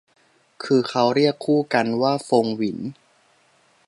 [0.63, 2.79] คือเค้าเรียกคู่กันว่าฟงหวิน